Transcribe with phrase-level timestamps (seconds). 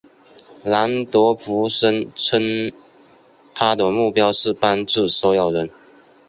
[0.63, 2.71] 兰德福声称
[3.53, 5.69] 他的目标是帮助所有人。